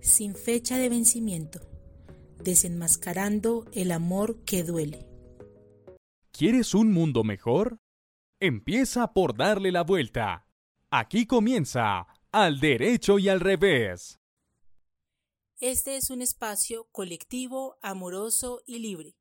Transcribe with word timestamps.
sin 0.00 0.34
fecha 0.34 0.78
de 0.78 0.88
vencimiento, 0.88 1.60
desenmascarando 2.42 3.66
el 3.72 3.92
amor 3.92 4.44
que 4.44 4.62
duele. 4.64 5.06
¿Quieres 6.32 6.74
un 6.74 6.92
mundo 6.92 7.24
mejor? 7.24 7.80
Empieza 8.40 9.12
por 9.12 9.36
darle 9.36 9.72
la 9.72 9.82
vuelta. 9.82 10.46
Aquí 10.90 11.26
comienza 11.26 12.06
Al 12.30 12.60
Derecho 12.60 13.18
y 13.18 13.28
al 13.28 13.40
Revés. 13.40 14.20
Este 15.60 15.96
es 15.96 16.10
un 16.10 16.22
espacio 16.22 16.84
colectivo, 16.92 17.78
amoroso 17.82 18.62
y 18.64 18.78
libre, 18.78 19.16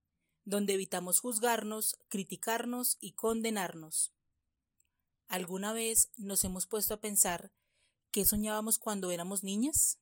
donde 0.46 0.76
evitamos 0.76 1.20
juzgarnos, 1.20 1.98
criticarnos 2.10 2.98
y 3.00 3.14
condenarnos. 3.14 4.14
¿Alguna 5.28 5.74
vez 5.74 6.12
nos 6.18 6.44
hemos 6.44 6.68
puesto 6.68 6.94
a 6.94 7.02
pensar 7.02 7.52
qué 8.12 8.24
soñábamos 8.24 8.78
cuando 8.78 9.10
éramos 9.10 9.44
niñas? 9.44 10.00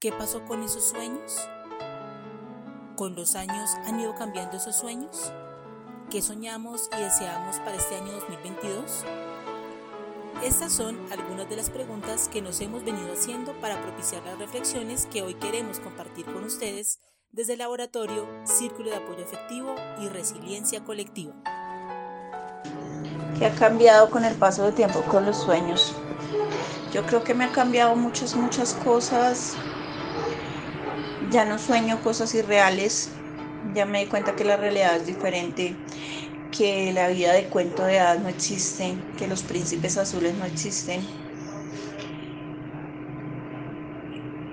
¿Qué 0.00 0.12
pasó 0.12 0.44
con 0.44 0.62
esos 0.62 0.84
sueños? 0.84 1.48
¿Con 2.94 3.16
los 3.16 3.34
años 3.34 3.68
han 3.84 3.98
ido 3.98 4.14
cambiando 4.14 4.56
esos 4.56 4.76
sueños? 4.76 5.32
¿Qué 6.08 6.22
soñamos 6.22 6.88
y 6.96 7.02
deseamos 7.02 7.56
para 7.56 7.74
este 7.74 7.96
año 7.96 8.12
2022? 8.12 9.04
Estas 10.44 10.72
son 10.72 10.96
algunas 11.10 11.48
de 11.48 11.56
las 11.56 11.70
preguntas 11.70 12.28
que 12.28 12.40
nos 12.40 12.60
hemos 12.60 12.84
venido 12.84 13.12
haciendo 13.12 13.54
para 13.60 13.82
propiciar 13.82 14.22
las 14.24 14.38
reflexiones 14.38 15.06
que 15.06 15.22
hoy 15.22 15.34
queremos 15.34 15.80
compartir 15.80 16.26
con 16.26 16.44
ustedes 16.44 17.00
desde 17.32 17.54
el 17.54 17.58
laboratorio 17.58 18.24
Círculo 18.44 18.90
de 18.90 18.96
Apoyo 18.98 19.24
Efectivo 19.24 19.74
y 20.00 20.06
Resiliencia 20.06 20.84
Colectiva. 20.84 21.34
¿Qué 23.36 23.46
ha 23.46 23.54
cambiado 23.56 24.10
con 24.10 24.24
el 24.24 24.36
paso 24.36 24.62
del 24.62 24.74
tiempo 24.74 25.02
con 25.10 25.26
los 25.26 25.38
sueños? 25.38 25.92
Yo 26.92 27.04
creo 27.04 27.24
que 27.24 27.34
me 27.34 27.46
ha 27.46 27.50
cambiado 27.50 27.96
muchas, 27.96 28.36
muchas 28.36 28.74
cosas. 28.74 29.56
Ya 31.28 31.44
no 31.44 31.58
sueño 31.60 32.00
cosas 32.02 32.34
irreales, 32.34 33.22
ya 33.60 33.86
me 33.86 34.00
di 34.00 34.08
cuenta 34.08 34.34
que 34.34 34.44
la 34.44 34.56
realidad 34.56 34.96
es 34.96 35.06
diferente, 35.06 35.84
que 36.50 36.92
la 36.92 37.08
vida 37.08 37.32
de 37.34 37.48
cuento 37.50 37.84
de 37.84 38.00
hadas 38.00 38.22
no 38.22 38.28
existe, 38.28 39.06
que 39.16 39.28
los 39.28 39.44
príncipes 39.44 39.96
azules 39.98 40.36
no 40.36 40.44
existen. 40.46 41.16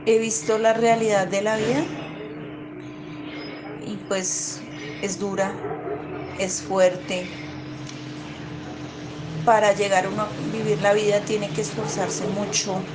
He 0.05 0.19
visto 0.19 0.57
la 0.57 0.71
realidad 0.73 1.27
de 1.27 1.41
la 1.41 1.57
vida 1.57 1.85
y 3.79 3.97
pues 4.07 4.69
es 5.01 5.17
dura, 5.19 5.65
es 6.33 6.61
fuerte. 6.63 7.39
Para 9.45 9.71
llegar 9.71 10.09
uno 10.09 10.23
a 10.23 10.35
vivir 10.37 10.81
la 10.81 10.91
vida 10.91 11.23
tiene 11.23 11.53
que 11.53 11.61
esforzarse 11.61 12.27
mucho. 12.27 12.85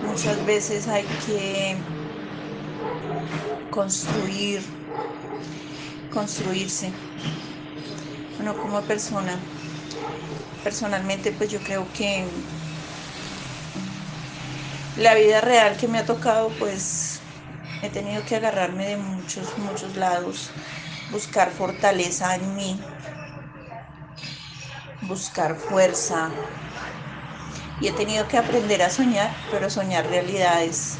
Muchas 0.00 0.44
veces 0.44 0.88
hay 0.88 1.06
que 1.16 1.86
construir, 3.70 4.62
construirse. 6.10 6.92
Bueno, 8.36 8.54
como 8.60 8.80
persona, 8.82 9.38
personalmente 10.62 11.32
pues 11.32 11.50
yo 11.50 11.58
creo 11.60 11.86
que 11.92 12.24
la 14.98 15.14
vida 15.14 15.40
real 15.40 15.76
que 15.76 15.88
me 15.88 15.98
ha 15.98 16.04
tocado 16.04 16.48
pues 16.58 17.20
he 17.82 17.88
tenido 17.88 18.24
que 18.24 18.36
agarrarme 18.36 18.86
de 18.88 18.96
muchos, 18.96 19.56
muchos 19.58 19.96
lados, 19.96 20.50
buscar 21.10 21.50
fortaleza 21.50 22.34
en 22.34 22.54
mí, 22.54 22.78
buscar 25.00 25.56
fuerza. 25.56 26.30
Y 27.80 27.88
he 27.88 27.92
tenido 27.92 28.28
que 28.28 28.36
aprender 28.36 28.82
a 28.82 28.90
soñar, 28.90 29.30
pero 29.50 29.70
soñar 29.70 30.06
realidades. 30.06 30.96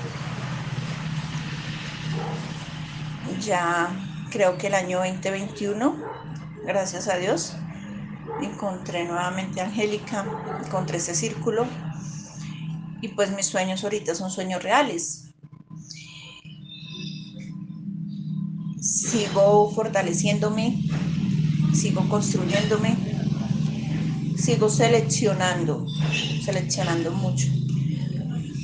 Ya 3.41 3.91
creo 4.31 4.59
que 4.59 4.67
el 4.69 4.75
año 4.75 4.99
2021, 4.99 6.05
gracias 6.63 7.09
a 7.09 7.17
Dios, 7.17 7.57
encontré 8.39 9.05
nuevamente 9.07 9.61
a 9.61 9.65
Angélica, 9.65 10.37
encontré 10.59 10.99
ese 10.99 11.15
círculo 11.15 11.67
y 13.01 13.09
pues 13.09 13.31
mis 13.35 13.47
sueños 13.47 13.83
ahorita 13.85 14.15
son 14.15 14.31
sueños 14.31 14.63
reales. 14.63 15.33
Sigo 18.81 19.71
fortaleciéndome, 19.75 20.85
sigo 21.73 22.09
construyéndome, 22.09 22.97
sigo 24.37 24.69
seleccionando, 24.69 25.87
seleccionando 26.45 27.13
mucho, 27.13 27.47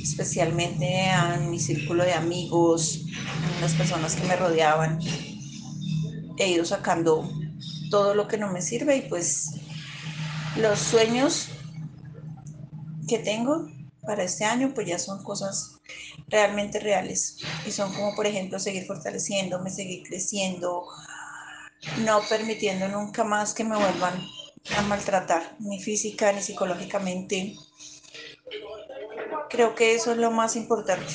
especialmente 0.09 1.09
a 1.09 1.37
mi 1.37 1.59
círculo 1.59 2.03
de 2.03 2.13
amigos, 2.13 3.01
las 3.61 3.73
personas 3.73 4.15
que 4.15 4.27
me 4.27 4.35
rodeaban 4.35 4.99
he 6.37 6.49
ido 6.49 6.65
sacando 6.65 7.29
todo 7.89 8.13
lo 8.13 8.27
que 8.27 8.37
no 8.37 8.51
me 8.51 8.61
sirve 8.61 8.97
y 8.97 9.01
pues 9.01 9.51
los 10.57 10.79
sueños 10.79 11.49
que 13.07 13.19
tengo 13.19 13.67
para 14.01 14.23
este 14.23 14.45
año 14.45 14.71
pues 14.73 14.87
ya 14.87 14.99
son 14.99 15.23
cosas 15.23 15.79
realmente 16.27 16.79
reales 16.79 17.37
y 17.65 17.71
son 17.71 17.93
como 17.93 18.15
por 18.15 18.25
ejemplo 18.25 18.59
seguir 18.59 18.85
fortaleciéndome, 18.85 19.69
seguir 19.69 20.03
creciendo, 20.03 20.85
no 21.99 22.21
permitiendo 22.29 22.87
nunca 22.87 23.23
más 23.23 23.53
que 23.53 23.63
me 23.63 23.77
vuelvan 23.77 24.25
a 24.75 24.81
maltratar, 24.83 25.55
ni 25.59 25.81
física 25.81 26.31
ni 26.31 26.41
psicológicamente. 26.41 27.55
Creo 29.49 29.75
que 29.75 29.95
eso 29.95 30.11
es 30.11 30.17
lo 30.17 30.31
más 30.31 30.55
importante. 30.55 31.13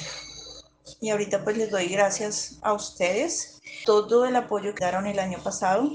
Y 1.00 1.10
ahorita 1.10 1.44
pues 1.44 1.56
les 1.56 1.70
doy 1.70 1.86
gracias 1.88 2.58
a 2.62 2.72
ustedes 2.72 3.60
todo 3.84 4.24
el 4.24 4.36
apoyo 4.36 4.74
que 4.74 4.84
dieron 4.84 5.06
el 5.06 5.18
año 5.18 5.38
pasado. 5.42 5.90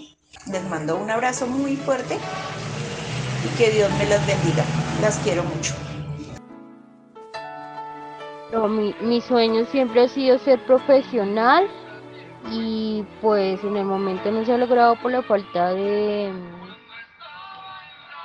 Les 0.51 0.63
mando 0.65 0.97
un 0.97 1.09
abrazo 1.09 1.47
muy 1.47 1.75
fuerte 1.77 2.17
y 3.43 3.57
que 3.57 3.71
Dios 3.71 3.89
me 3.97 4.05
las 4.05 4.25
bendiga. 4.27 4.63
Las 5.01 5.17
quiero 5.19 5.43
mucho. 5.43 5.73
mi, 8.69 8.93
mi 9.01 9.21
sueño 9.21 9.65
siempre 9.65 10.03
ha 10.03 10.07
sido 10.07 10.37
ser 10.39 10.63
profesional 10.65 11.67
y 12.51 13.03
pues 13.21 13.63
en 13.63 13.77
el 13.77 13.85
momento 13.85 14.31
no 14.31 14.45
se 14.45 14.53
ha 14.53 14.57
logrado 14.57 14.95
por 15.01 15.11
la 15.11 15.21
falta 15.23 15.73
de, 15.73 16.31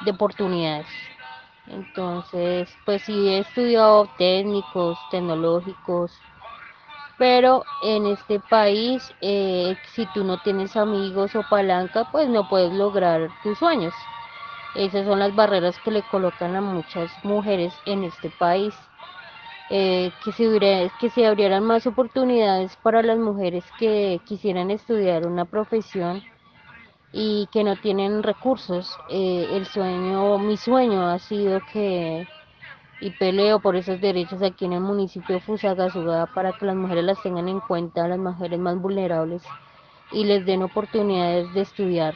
de 0.05 0.11
oportunidades. 0.11 0.87
Entonces, 1.67 2.79
pues 2.85 3.03
sí 3.03 3.29
he 3.29 3.39
estudiado 3.41 4.09
técnicos, 4.17 5.07
tecnológicos, 5.09 6.25
pero 7.17 7.69
en 7.81 8.07
este 8.07 8.41
país, 8.41 9.15
eh, 9.21 9.79
si 9.85 10.07
tú 10.07 10.25
no 10.25 10.41
tienes 10.41 10.77
amigos 10.77 11.37
o 11.37 11.45
palanca, 11.45 12.05
pues 12.07 12.29
no 12.29 12.49
puedes 12.49 12.73
lograr 12.73 13.35
tus 13.43 13.59
sueños. 13.59 14.11
Esas 14.75 15.07
son 15.07 15.21
las 15.21 15.35
barreras 15.35 15.81
que 15.81 15.91
le 15.93 16.05
colocan 16.07 16.57
a 16.57 16.63
muchas 16.63 17.25
mujeres 17.25 17.83
en 17.87 18.05
este 18.05 18.31
país. 18.31 18.91
Eh, 19.69 20.17
que, 20.21 20.33
se 20.33 20.93
que 20.99 21.11
se 21.11 21.27
abrieran 21.27 21.65
más 21.65 21.87
oportunidades 21.87 22.77
para 22.77 23.03
las 23.03 23.19
mujeres 23.19 23.73
que 23.73 24.23
quisieran 24.27 24.71
estudiar 24.71 25.27
una 25.27 25.47
profesión 25.47 26.32
y 27.13 27.49
que 27.53 27.65
no 27.65 27.77
tienen 27.77 28.23
recursos. 28.23 28.97
Eh, 29.11 29.47
el 29.53 29.67
sueño, 29.67 30.39
mi 30.39 30.57
sueño 30.57 31.09
ha 31.09 31.19
sido 31.19 31.61
que 31.73 32.27
y 33.03 33.11
peleo 33.11 33.59
por 33.59 33.75
esos 33.75 34.01
derechos 34.01 34.43
aquí 34.43 34.65
en 34.65 34.75
el 34.75 34.81
municipio 34.81 35.35
de 35.35 35.41
Fusagasugá 35.41 36.27
para 36.27 36.53
que 36.53 36.67
las 36.67 36.77
mujeres 36.77 37.05
las 37.05 37.21
tengan 37.21 37.49
en 37.49 37.59
cuenta, 37.59 38.07
las 38.07 38.19
mujeres 38.19 38.61
más 38.61 38.81
vulnerables, 38.81 39.43
y 40.13 40.25
les 40.25 40.47
den 40.47 40.63
oportunidades 40.63 41.53
de 41.53 41.63
estudiar 41.63 42.15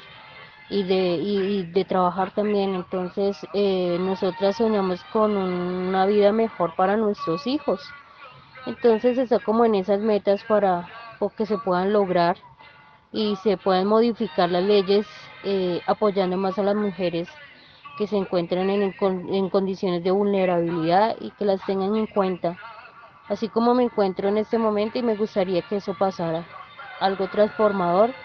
y 0.70 0.84
de, 0.84 1.66
de 1.72 1.84
trabajar 1.84 2.30
también. 2.30 2.74
Entonces, 2.74 3.36
eh, 3.52 3.96
nosotras 4.00 4.56
soñamos 4.56 5.02
con 5.12 5.36
una 5.36 6.06
vida 6.06 6.30
mejor 6.30 6.76
para 6.76 6.96
nuestros 6.96 7.46
hijos. 7.48 7.80
Entonces, 8.64 9.18
está 9.18 9.40
como 9.40 9.64
en 9.64 9.74
esas 9.74 10.00
metas 10.00 10.44
para 10.44 10.88
que 11.36 11.46
se 11.46 11.58
puedan 11.58 11.92
lograr 11.92 12.36
y 13.12 13.36
se 13.36 13.56
puedan 13.58 13.86
modificar 13.88 14.50
las 14.50 14.64
leyes 14.64 15.08
eh, 15.42 15.82
apoyando 15.86 16.36
más 16.36 16.58
a 16.58 16.62
las 16.64 16.76
mujeres 16.76 17.28
que 17.96 18.06
se 18.06 18.16
encuentran 18.16 18.70
en, 18.70 18.82
en 18.82 19.50
condiciones 19.50 20.04
de 20.04 20.10
vulnerabilidad 20.12 21.16
y 21.20 21.32
que 21.32 21.44
las 21.46 21.64
tengan 21.64 21.96
en 21.96 22.06
cuenta, 22.06 22.60
así 23.28 23.48
como 23.50 23.74
me 23.74 23.84
encuentro 23.84 24.28
en 24.28 24.38
este 24.38 24.58
momento 24.58 24.98
y 24.98 25.02
me 25.02 25.16
gustaría 25.16 25.62
que 25.62 25.76
eso 25.76 25.94
pasara, 25.96 26.50
algo 26.98 27.28
transformador 27.28 28.16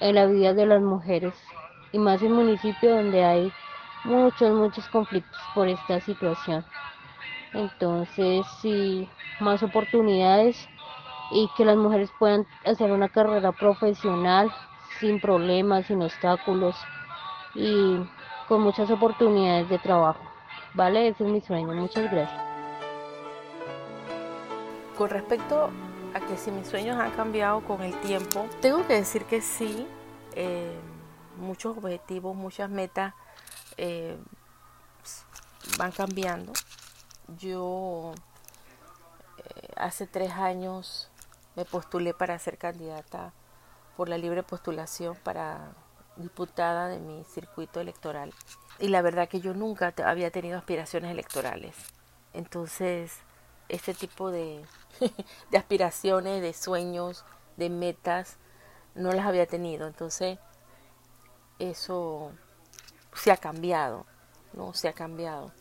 en 0.00 0.14
la 0.16 0.26
vida 0.26 0.54
de 0.54 0.66
las 0.66 0.82
mujeres 0.82 1.36
y 1.92 1.98
más 1.98 2.22
en 2.22 2.32
municipio 2.32 2.94
donde 2.96 3.24
hay 3.24 3.54
muchos, 4.02 4.52
muchos 4.54 4.88
conflictos 4.88 5.50
por 5.54 5.68
esta 5.68 6.00
situación. 6.00 6.66
Entonces, 7.52 8.46
sí, 8.60 9.10
más 9.38 9.62
oportunidades 9.62 10.68
y 11.30 11.48
que 11.56 11.64
las 11.64 11.76
mujeres 11.76 12.10
puedan 12.18 12.46
hacer 12.64 12.92
una 12.92 13.08
carrera 13.08 13.52
profesional 13.52 14.50
sin 15.00 15.20
problemas, 15.20 15.86
sin 15.86 16.02
obstáculos 16.02 16.76
y 17.54 17.98
con 18.48 18.62
muchas 18.62 18.90
oportunidades 18.90 19.68
de 19.68 19.78
trabajo. 19.78 20.20
¿Vale? 20.74 21.08
Ese 21.08 21.24
es 21.24 21.30
mi 21.30 21.40
sueño. 21.40 21.74
Muchas 21.74 22.10
gracias. 22.10 22.46
con 24.96 25.10
respecto 25.10 25.70
a 26.14 26.20
que 26.20 26.36
si 26.36 26.50
mis 26.50 26.66
sueños 26.66 26.96
han 26.96 27.10
cambiado 27.12 27.60
con 27.60 27.82
el 27.82 27.94
tiempo, 28.00 28.48
tengo 28.60 28.86
que 28.86 28.94
decir 28.94 29.24
que 29.24 29.42
sí. 29.42 29.86
Eh, 30.34 30.76
muchos 31.36 31.76
objetivos, 31.76 32.34
muchas 32.34 32.70
metas 32.70 33.14
eh, 33.76 34.16
van 35.78 35.92
cambiando. 35.92 36.52
Yo 37.38 38.12
eh, 39.38 39.68
hace 39.76 40.06
tres 40.06 40.32
años 40.32 41.10
me 41.56 41.64
postulé 41.64 42.14
para 42.14 42.38
ser 42.38 42.58
candidata 42.58 43.32
por 43.96 44.08
la 44.08 44.18
libre 44.18 44.42
postulación 44.42 45.16
para 45.24 45.72
diputada 46.16 46.88
de 46.88 46.98
mi 46.98 47.24
circuito 47.24 47.80
electoral. 47.80 48.32
Y 48.78 48.88
la 48.88 49.02
verdad 49.02 49.28
que 49.28 49.40
yo 49.40 49.54
nunca 49.54 49.94
había 50.04 50.30
tenido 50.30 50.58
aspiraciones 50.58 51.10
electorales. 51.10 51.74
Entonces, 52.32 53.18
este 53.68 53.94
tipo 53.94 54.30
de, 54.30 54.64
de 55.50 55.58
aspiraciones, 55.58 56.42
de 56.42 56.52
sueños, 56.52 57.24
de 57.56 57.70
metas, 57.70 58.36
no 58.94 59.12
las 59.12 59.26
había 59.26 59.46
tenido. 59.46 59.86
Entonces, 59.86 60.38
eso 61.58 62.32
se 63.14 63.32
ha 63.32 63.36
cambiado, 63.36 64.06
¿no? 64.52 64.74
Se 64.74 64.88
ha 64.88 64.92
cambiado. 64.92 65.52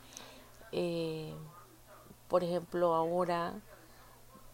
Eh, 0.71 1.33
por 2.27 2.43
ejemplo, 2.43 2.95
ahora, 2.95 3.53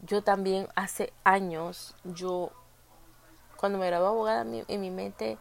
yo 0.01 0.24
también 0.24 0.68
hace 0.75 1.13
años, 1.24 1.95
yo, 2.03 2.51
cuando 3.57 3.77
me 3.77 3.88
gradué 3.88 4.07
abogada, 4.07 4.42
en 4.42 4.81
mi 4.81 4.92
mente, 4.92 5.38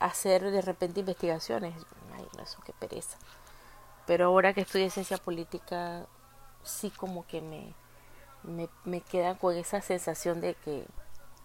hacer 0.00 0.50
de 0.50 0.62
repente 0.62 1.00
investigaciones, 1.00 1.74
ay, 2.14 2.26
eso 2.42 2.58
qué 2.64 2.72
pereza. 2.72 3.18
Pero 4.06 4.26
ahora 4.26 4.54
que 4.54 4.62
estudio 4.62 4.90
ciencia 4.90 5.18
política, 5.18 6.06
sí 6.64 6.90
como 6.90 7.26
que 7.26 7.40
me, 7.40 7.74
me, 8.42 8.68
me 8.84 9.00
queda 9.00 9.36
con 9.36 9.56
esa 9.56 9.80
sensación 9.80 10.40
de 10.40 10.54
que, 10.54 10.84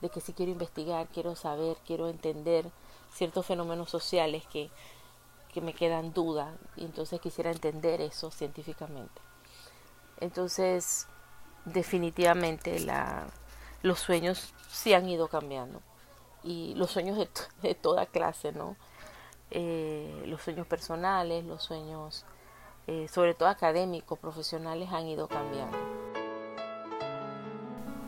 de 0.02 0.10
que 0.10 0.22
sí 0.22 0.34
quiero 0.34 0.52
investigar, 0.52 1.08
quiero 1.08 1.36
saber, 1.36 1.78
quiero 1.86 2.08
entender 2.08 2.72
ciertos 3.14 3.46
fenómenos 3.46 3.90
sociales 3.90 4.44
que, 4.52 4.72
que 5.54 5.62
me 5.62 5.74
quedan 5.74 6.14
dudas 6.14 6.54
y 6.76 6.86
entonces 6.86 7.20
quisiera 7.22 7.52
entender 7.52 8.02
eso 8.02 8.32
científicamente. 8.32 9.22
Entonces, 10.20 11.08
definitivamente 11.66 12.80
la, 12.80 13.28
los 13.82 14.00
sueños 14.00 14.54
sí 14.70 14.94
han 14.94 15.10
ido 15.10 15.28
cambiando 15.28 15.82
y 16.44 16.74
los 16.76 16.92
sueños 16.92 17.18
de, 17.18 17.30
de 17.62 17.76
toda 17.76 18.06
clase, 18.06 18.52
¿no? 18.52 18.76
Eh, 19.52 20.24
los 20.28 20.42
sueños 20.42 20.68
personales, 20.68 21.44
los 21.46 21.64
sueños 21.64 22.26
eh, 22.88 23.08
sobre 23.12 23.34
todo 23.34 23.50
académicos, 23.50 24.20
profesionales, 24.20 24.90
han 24.92 25.08
ido 25.08 25.28
cambiando. 25.28 25.78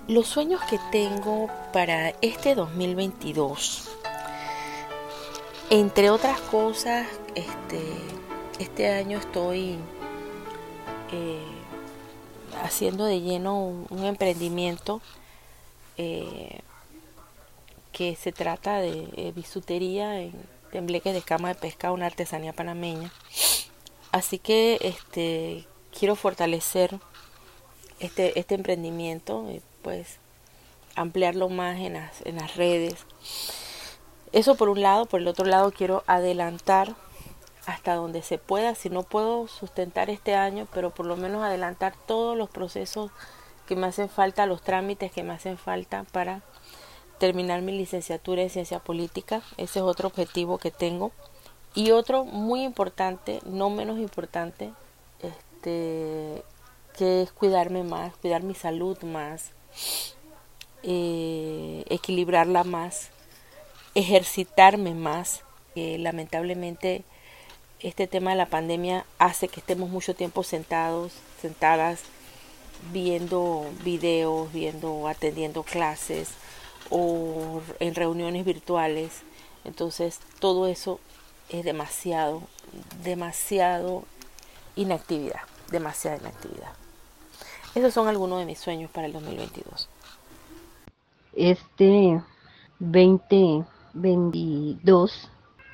Los 0.07 0.27
sueños 0.27 0.61
que 0.69 0.79
tengo 0.91 1.49
para 1.73 2.09
este 2.21 2.55
2022 2.55 3.97
entre 5.69 6.09
otras 6.09 6.39
cosas, 6.39 7.07
este, 7.35 7.81
este 8.57 8.89
año 8.89 9.17
estoy 9.17 9.77
eh, 11.11 11.43
haciendo 12.63 13.05
de 13.05 13.21
lleno 13.21 13.59
un, 13.89 14.05
emprendimiento 14.05 15.01
eh, 15.97 16.59
que 17.91 18.15
se 18.15 18.31
trata 18.31 18.79
de 18.79 19.07
eh, 19.15 19.31
bisutería 19.35 20.19
en 20.19 20.33
tembleques 20.71 21.13
de 21.13 21.21
cama 21.21 21.49
de 21.49 21.55
pesca, 21.55 21.91
una 21.91 22.05
artesanía 22.05 22.53
panameña. 22.53 23.11
Así 24.11 24.39
que 24.39 24.77
este, 24.81 25.65
quiero 25.97 26.15
fortalecer 26.15 26.99
este, 27.99 28.39
este 28.39 28.55
emprendimiento, 28.55 29.45
pues 29.81 30.17
ampliarlo 30.95 31.49
más 31.49 31.77
en 31.79 31.93
las, 31.93 32.21
en 32.25 32.37
las 32.37 32.55
redes 32.55 33.05
eso 34.31 34.55
por 34.55 34.69
un 34.69 34.81
lado, 34.81 35.05
por 35.05 35.21
el 35.21 35.27
otro 35.27 35.45
lado 35.45 35.71
quiero 35.71 36.03
adelantar 36.05 36.95
hasta 37.67 37.95
donde 37.95 38.23
se 38.23 38.37
pueda, 38.37 38.73
si 38.73 38.89
no 38.89 39.03
puedo 39.03 39.47
sustentar 39.47 40.09
este 40.09 40.33
año, 40.33 40.67
pero 40.73 40.89
por 40.89 41.05
lo 41.05 41.17
menos 41.17 41.43
adelantar 41.43 41.93
todos 42.07 42.35
los 42.35 42.49
procesos 42.49 43.11
que 43.67 43.75
me 43.75 43.87
hacen 43.87 44.07
falta, 44.07 44.45
los 44.45 44.61
trámites 44.61 45.11
que 45.11 45.21
me 45.21 45.33
hacen 45.33 45.57
falta 45.57 46.05
para 46.13 46.41
terminar 47.19 47.61
mi 47.61 47.73
licenciatura 47.73 48.41
en 48.41 48.49
ciencia 48.49 48.79
política. 48.79 49.41
Ese 49.57 49.79
es 49.79 49.83
otro 49.85 50.07
objetivo 50.07 50.57
que 50.57 50.71
tengo. 50.71 51.11
Y 51.75 51.91
otro 51.91 52.23
muy 52.23 52.63
importante, 52.63 53.41
no 53.45 53.69
menos 53.69 53.99
importante, 53.99 54.71
este, 55.21 56.43
que 56.97 57.21
es 57.21 57.31
cuidarme 57.33 57.83
más, 57.83 58.15
cuidar 58.15 58.43
mi 58.43 58.55
salud 58.55 58.97
más, 59.03 59.51
eh, 60.83 61.83
equilibrarla 61.89 62.63
más 62.63 63.11
ejercitarme 63.97 64.93
más. 64.93 65.43
lamentablemente 65.75 67.03
este 67.79 68.07
tema 68.07 68.31
de 68.31 68.37
la 68.37 68.47
pandemia 68.47 69.05
hace 69.19 69.47
que 69.47 69.59
estemos 69.59 69.89
mucho 69.89 70.15
tiempo 70.15 70.43
sentados, 70.43 71.13
sentadas, 71.41 72.03
viendo 72.91 73.65
videos, 73.83 74.51
viendo, 74.53 75.07
atendiendo 75.07 75.63
clases 75.63 76.29
o 76.89 77.61
en 77.79 77.95
reuniones 77.95 78.45
virtuales. 78.45 79.21
Entonces 79.65 80.19
todo 80.39 80.67
eso 80.67 80.99
es 81.49 81.63
demasiado, 81.63 82.41
demasiado 83.03 84.05
inactividad, 84.75 85.41
demasiada 85.71 86.17
inactividad. 86.17 86.73
Esos 87.75 87.93
son 87.93 88.07
algunos 88.07 88.39
de 88.39 88.45
mis 88.45 88.59
sueños 88.59 88.89
para 88.91 89.07
el 89.07 89.13
2022. 89.13 89.89
Este 91.35 92.21
20 92.79 93.65
22, 93.93 95.29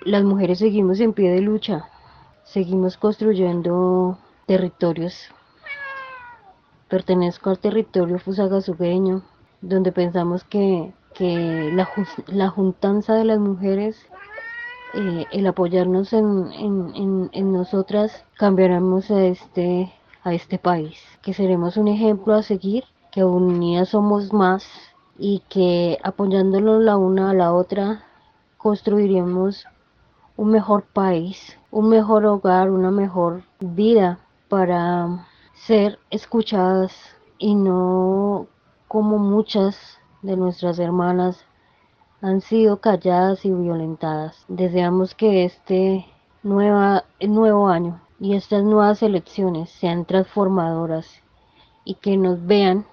las 0.06 0.24
mujeres 0.24 0.60
seguimos 0.60 1.00
en 1.00 1.14
pie 1.14 1.30
de 1.32 1.42
lucha, 1.42 1.90
seguimos 2.54 2.98
construyendo 2.98 4.20
territorios. 4.46 5.16
Pertenezco 6.88 7.50
al 7.50 7.58
territorio 7.58 8.20
fusagasugueño, 8.20 9.24
donde 9.62 9.92
pensamos 9.92 10.44
que, 10.44 10.94
la, 11.20 11.90
la, 12.28 12.50
juntanza 12.50 13.16
de 13.16 13.26
las 13.26 13.40
mujeres, 13.40 14.06
eh, 14.94 15.26
el 15.32 15.48
apoyarnos 15.48 16.14
en, 16.14 16.52
en, 16.52 17.30
en, 17.34 17.54
nosotras, 17.54 18.24
cambiaremos 18.38 19.10
a 19.10 19.26
este, 19.26 19.92
a 20.24 20.36
este 20.36 20.60
país, 20.60 21.00
que 21.24 21.34
seremos 21.34 21.76
un 21.76 21.88
ejemplo 21.88 22.36
a 22.36 22.44
seguir, 22.44 22.84
que 23.12 23.24
unidas 23.24 23.90
somos 23.90 24.32
más 24.32 24.68
y 25.18 25.42
que 25.50 25.98
apoyándonos 26.04 26.84
la 26.84 26.98
una 26.98 27.32
a 27.32 27.34
la 27.34 27.52
otra 27.52 28.04
construiremos 28.58 29.66
un 30.36 30.50
mejor 30.50 30.84
país, 30.84 31.58
un 31.72 31.90
mejor 31.90 32.26
hogar, 32.26 32.72
una 32.72 32.92
mejor 32.92 33.44
vida 33.60 34.20
para 34.50 35.28
ser 35.54 36.00
escuchadas 36.10 36.94
y 37.38 37.56
no 37.56 38.48
como 38.88 39.18
muchas 39.18 40.00
de 40.22 40.38
nuestras 40.38 40.80
hermanas 40.80 41.46
han 42.22 42.42
sido 42.42 42.80
calladas 42.80 43.46
y 43.46 43.52
violentadas. 43.52 44.46
Deseamos 44.48 45.14
que 45.14 45.44
este 45.46 46.06
nueva, 46.42 47.04
nuevo 47.20 47.68
año 47.68 48.02
y 48.20 48.36
estas 48.36 48.64
nuevas 48.64 49.04
elecciones 49.04 49.70
sean 49.70 50.06
transformadoras 50.06 51.22
y 51.84 51.96
que 51.96 52.18
nos 52.18 52.46
vean 52.46 52.86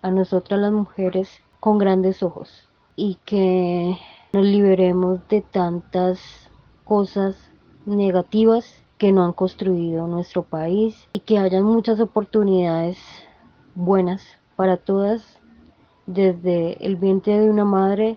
a 0.00 0.10
nosotras 0.10 0.58
las 0.60 0.72
mujeres 0.72 1.28
con 1.60 1.78
grandes 1.78 2.22
ojos 2.22 2.68
y 2.96 3.18
que 3.24 3.98
nos 4.32 4.44
liberemos 4.44 5.20
de 5.28 5.42
tantas 5.42 6.50
cosas 6.84 7.36
negativas 7.86 8.82
que 8.98 9.12
no 9.12 9.24
han 9.24 9.32
construido 9.32 10.06
nuestro 10.06 10.42
país 10.42 11.08
y 11.12 11.20
que 11.20 11.38
hayan 11.38 11.64
muchas 11.64 12.00
oportunidades 12.00 12.98
buenas 13.74 14.22
para 14.56 14.76
todas 14.76 15.38
desde 16.06 16.84
el 16.84 16.96
vientre 16.96 17.40
de 17.40 17.50
una 17.50 17.64
madre 17.64 18.16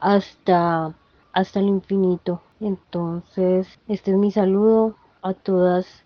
hasta 0.00 0.94
hasta 1.32 1.60
el 1.60 1.66
infinito. 1.66 2.42
Entonces, 2.58 3.78
este 3.86 4.10
es 4.10 4.16
mi 4.16 4.32
saludo 4.32 4.96
a 5.22 5.32
todas 5.32 6.04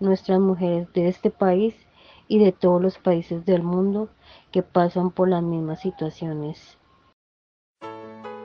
nuestras 0.00 0.40
mujeres 0.40 0.92
de 0.92 1.08
este 1.08 1.30
país 1.30 1.74
y 2.26 2.38
de 2.38 2.50
todos 2.52 2.82
los 2.82 2.98
países 2.98 3.46
del 3.46 3.62
mundo 3.62 4.08
que 4.50 4.62
pasan 4.62 5.10
por 5.10 5.28
las 5.28 5.42
mismas 5.42 5.80
situaciones 5.80 6.78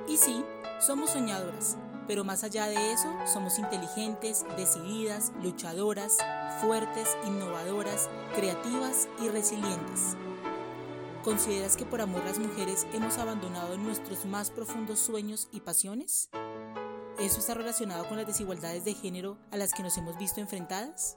y 0.10 0.18
sí, 0.18 0.44
somos 0.80 1.12
soñadoras, 1.12 1.78
pero 2.10 2.24
más 2.24 2.44
allá 2.44 2.66
de 2.66 2.92
eso, 2.92 3.08
somos 3.32 3.60
inteligentes, 3.60 4.44
decididas, 4.58 5.32
luchadoras, 5.44 6.18
fuertes, 6.60 7.16
innovadoras, 7.28 8.10
creativas 8.34 9.08
y 9.24 9.30
resilientes. 9.30 10.18
¿Consideras 11.24 11.78
que 11.78 11.86
por 11.86 12.02
amor 12.02 12.26
las 12.26 12.40
mujeres 12.40 12.88
hemos 12.94 13.20
abandonado 13.20 13.78
nuestros 13.78 14.26
más 14.26 14.50
profundos 14.50 14.98
sueños 14.98 15.50
y 15.52 15.60
pasiones? 15.60 16.32
¿Eso 17.20 17.40
está 17.40 17.54
relacionado 17.54 18.08
con 18.08 18.18
las 18.18 18.26
desigualdades 18.26 18.84
de 18.86 18.96
género 18.96 19.38
a 19.52 19.58
las 19.58 19.72
que 19.72 19.84
nos 19.84 19.96
hemos 20.00 20.18
visto 20.18 20.42
enfrentadas? 20.42 21.16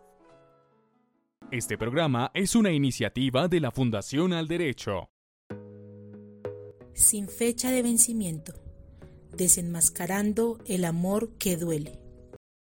Este 1.50 1.78
programa 1.78 2.30
es 2.34 2.54
una 2.54 2.70
iniciativa 2.70 3.48
de 3.48 3.60
la 3.60 3.70
Fundación 3.70 4.34
al 4.34 4.46
Derecho. 4.46 5.08
Sin 6.92 7.28
fecha 7.28 7.70
de 7.70 7.82
vencimiento, 7.82 8.61
desenmascarando 9.36 10.58
el 10.66 10.84
amor 10.84 11.30
que 11.38 11.56
duele. 11.56 12.01